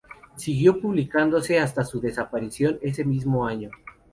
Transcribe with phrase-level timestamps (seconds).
[0.35, 3.69] Siguió publicándose hasta su desaparición ese mismo año.